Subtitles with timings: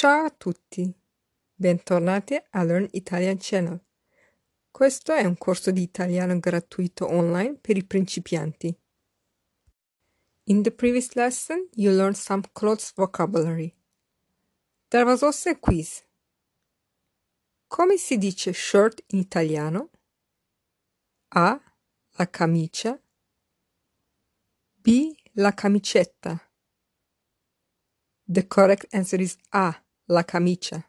[0.00, 0.90] Ciao a tutti,
[1.54, 3.84] bentornati a Learn Italian Channel.
[4.70, 8.74] Questo è un corso di italiano gratuito online per i principianti.
[10.44, 13.76] In the previous lesson, you learned some clothes vocabulary.
[14.88, 16.02] There was also a quiz.
[17.68, 19.90] Come si dice shirt in italiano?
[21.34, 21.60] A.
[22.16, 22.98] La camicia.
[24.76, 25.14] B.
[25.32, 26.40] La camicetta.
[28.26, 29.84] The correct answer is A.
[30.10, 30.86] La camicia.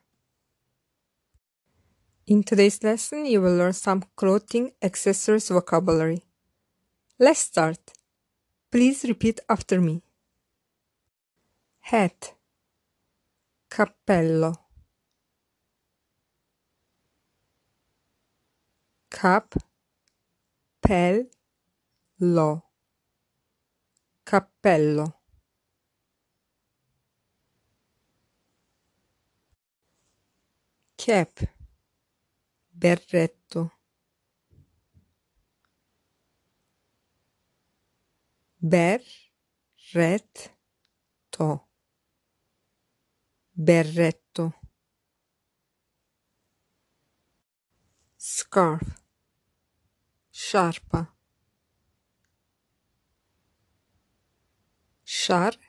[2.26, 6.26] In today's lesson, you will learn some clothing accessories vocabulary.
[7.20, 7.92] Let's start.
[8.72, 10.02] Please repeat after me.
[11.82, 12.34] Hat.
[13.70, 14.56] Cappello.
[19.12, 19.54] Cap.
[20.82, 21.28] Pel.
[22.20, 22.64] Lo.
[24.26, 25.21] Cappello.
[31.04, 31.34] Cap.
[32.70, 33.72] Berretto.
[38.60, 39.10] Berretto.
[43.52, 44.54] Berretto.
[48.16, 49.02] Scarf.
[50.32, 51.18] Sciarpa.
[55.04, 55.68] Sciarpa.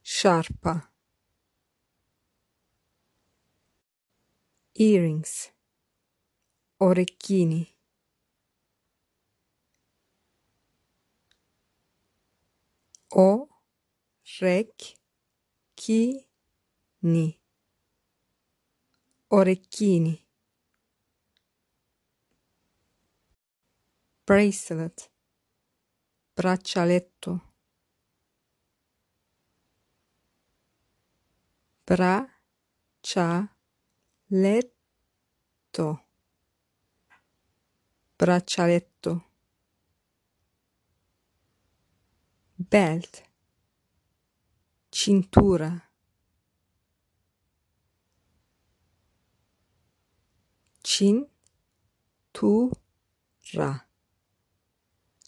[0.00, 0.95] Sciarpa.
[4.78, 5.52] Earrings.
[6.78, 7.74] Orecchini.
[13.10, 14.98] Orecchini.
[19.30, 20.26] Orecchini.
[24.26, 25.10] Bracelet.
[26.36, 27.40] Braccialetto.
[34.28, 36.04] Braccialetto.
[38.16, 39.24] Braccialetto.
[42.56, 43.22] Belt.
[44.90, 45.92] Cintura.
[50.82, 51.30] Cintura.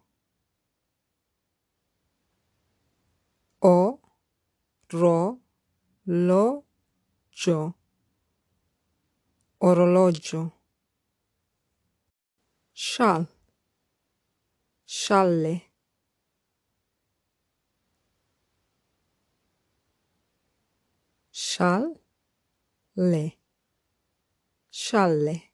[3.61, 4.01] O.
[4.91, 5.41] Ro.
[6.07, 6.65] Lo.
[7.31, 7.75] Gio.
[9.59, 10.53] Orologio.
[12.73, 13.27] Shall.
[14.85, 15.63] Scialle.
[21.31, 21.97] Scialle.
[24.71, 25.48] Scialle.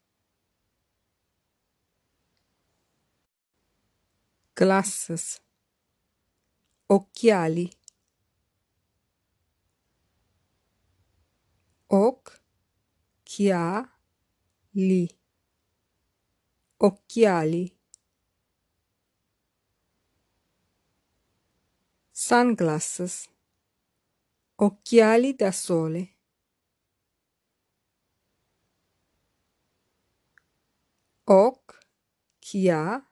[4.57, 5.41] Glasses.
[6.87, 7.69] Occhiali.
[11.89, 13.89] Occhiali.
[16.79, 17.77] Occhiali.
[22.13, 23.29] Sunglasses.
[24.57, 26.15] Occhiali da sole.
[31.27, 33.03] Occhiali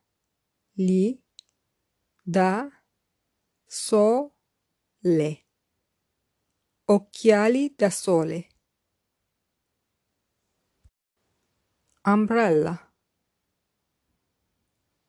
[2.23, 2.71] da
[3.67, 4.31] sole
[6.85, 8.49] occhiali da sole.
[12.05, 12.93] Umbrella.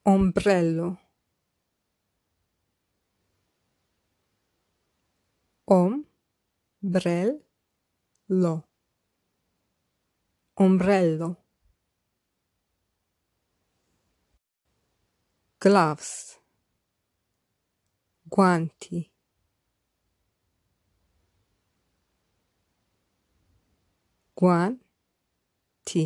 [0.05, 0.99] Ombrello.
[5.65, 7.43] Ombrello.
[10.55, 11.37] Ombrello.
[15.59, 16.42] Gloves
[18.33, 19.11] guanti
[24.33, 26.03] guanti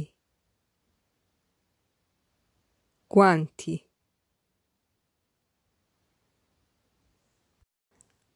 [3.08, 3.76] guanti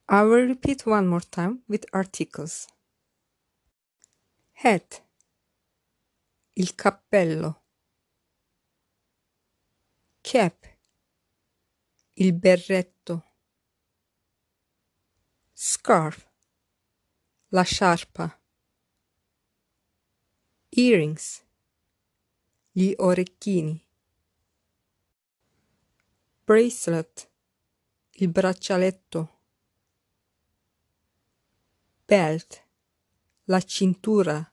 [0.08, 2.68] I will repeat one more time with articles.
[4.52, 5.02] Hat.
[6.54, 7.62] Il cappello.
[10.22, 10.66] Cap.
[12.16, 13.31] Il berretto.
[15.64, 16.28] Scarf.
[17.50, 18.36] La sciarpa.
[20.70, 21.44] Earrings.
[22.72, 23.80] Gli orecchini.
[26.44, 27.30] Bracelet.
[28.14, 29.38] Il braccialetto
[32.04, 32.66] belt,
[33.44, 34.52] la cintura.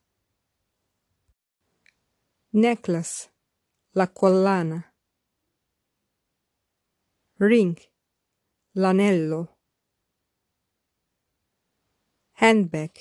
[2.52, 3.32] Necklace,
[3.94, 4.94] la collana.
[7.40, 7.76] Ring,
[8.74, 9.59] l'anello.
[12.42, 12.92] Handbag,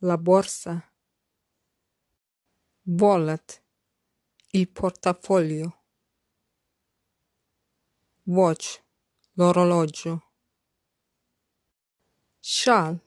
[0.00, 0.92] la borsa.
[2.82, 3.62] Wallet,
[4.50, 5.84] il portafoglio.
[8.24, 8.82] Watch,
[9.36, 10.32] l'orologio.
[12.40, 13.00] Shawl,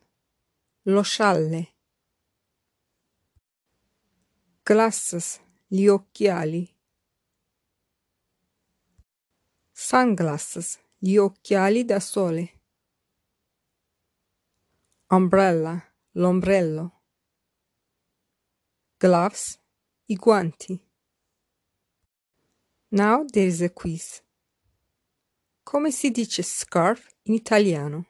[0.85, 1.73] lo scialle.
[4.63, 6.75] Glasses, gli occhiali.
[9.71, 12.54] Sunglasses, gli occhiali da sole.
[15.07, 17.03] Umbrella, l'ombrello.
[18.97, 19.59] Gloves,
[20.07, 20.81] i guanti.
[22.89, 24.23] Now there is a quiz.
[25.63, 28.07] Come si dice scarf in italiano?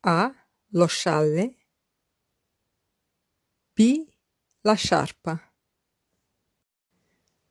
[0.00, 0.30] A
[0.72, 1.56] lo scialle,
[3.74, 4.06] B.
[4.64, 5.40] La sciarpa.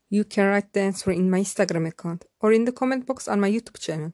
[0.10, 3.40] You can write the answer in my Instagram account or in the comment box on
[3.40, 4.14] my YouTube channel.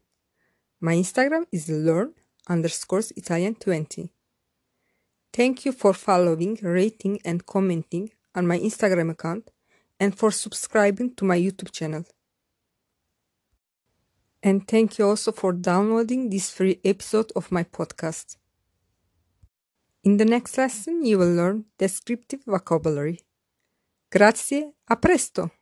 [0.79, 2.13] My Instagram is learn
[2.47, 4.09] underscores Italian 20.
[5.33, 9.51] Thank you for following, rating, and commenting on my Instagram account
[9.99, 12.05] and for subscribing to my YouTube channel.
[14.41, 18.37] And thank you also for downloading this free episode of my podcast.
[20.03, 23.19] In the next lesson, you will learn descriptive vocabulary.
[24.09, 25.56] Grazie, a presto!